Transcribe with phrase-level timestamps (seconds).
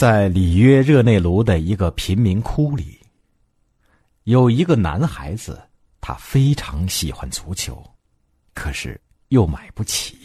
[0.00, 2.98] 在里约热内卢的一个贫民窟里，
[4.22, 5.62] 有一个男孩子，
[6.00, 7.84] 他非常喜欢足球，
[8.54, 10.16] 可是又买不起，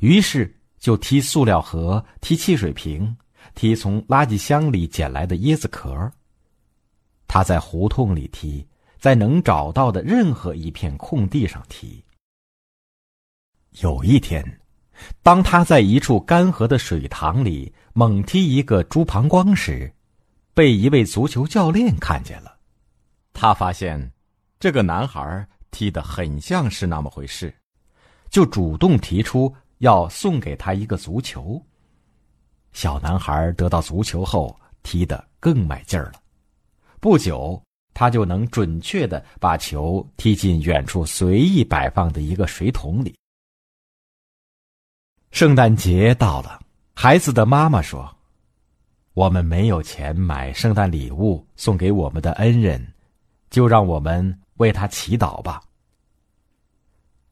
[0.00, 3.16] 于是就踢塑料盒、踢汽水瓶、
[3.54, 6.12] 踢从垃圾箱里捡来的椰子壳。
[7.28, 8.66] 他在胡同里踢，
[8.98, 12.02] 在能找到的任何一片空地上踢。
[13.78, 14.44] 有一天。
[15.22, 19.92] 当他在一处干涸的水塘里猛踢一个猪膀胱时，
[20.54, 22.56] 被一位足球教练看见了。
[23.32, 24.12] 他发现
[24.58, 27.54] 这个男孩踢得很像是那么回事，
[28.30, 31.60] 就主动提出要送给他一个足球。
[32.72, 36.14] 小男孩得到足球后，踢得更卖劲儿了。
[37.00, 37.62] 不久，
[37.92, 43.14] 他就能准确的把球踢进远处随意摆放的一个水桶里。
[45.36, 46.58] 圣诞节到了，
[46.94, 48.10] 孩子的妈妈说
[49.12, 52.94] ：“我们没有钱买圣诞礼物送给我们的恩人，
[53.50, 55.60] 就让我们为他祈祷吧。”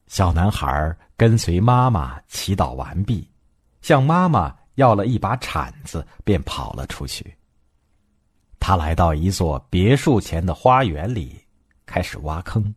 [0.05, 3.27] 小男孩跟随妈妈祈祷完毕，
[3.81, 7.35] 向妈妈要了一把铲子，便跑了出去。
[8.59, 11.41] 他来到一座别墅前的花园里，
[11.87, 12.75] 开始挖坑。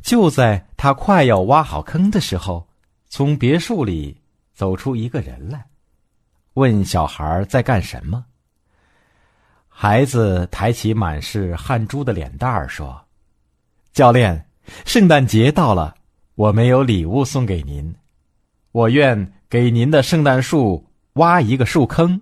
[0.00, 2.67] 就在他快要挖好坑的时候，
[3.08, 4.20] 从别墅里
[4.54, 5.66] 走出一个人来，
[6.54, 8.24] 问小孩在干什么。
[9.66, 13.00] 孩子抬起满是汗珠的脸蛋儿说
[13.92, 14.46] ：“教练，
[14.84, 15.94] 圣诞节到了，
[16.34, 17.94] 我没有礼物送给您，
[18.72, 20.84] 我愿给您的圣诞树
[21.14, 22.20] 挖一个树坑。”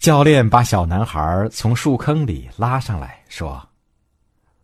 [0.00, 3.68] 教练把小男孩从树坑里拉上来说：“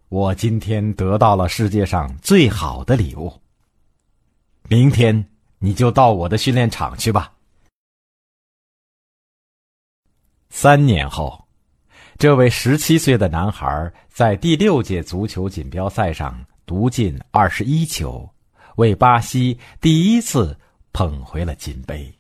[0.08, 3.32] 我今天得到了世界上最好的礼物。”
[4.68, 5.28] 明天
[5.58, 7.32] 你就到我的训练场去吧。
[10.50, 11.46] 三年后，
[12.18, 18.28] 这位十七岁的男孩在第六届足球锦标赛上独进二十一球，
[18.76, 20.58] 为巴西第一次
[20.92, 22.12] 捧回了金杯。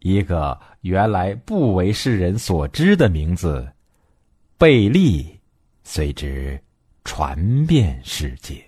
[0.00, 3.72] 一个原来不为世人所知的名字——
[4.58, 5.40] 贝利，
[5.84, 6.60] 随之
[7.02, 8.67] 传遍世界。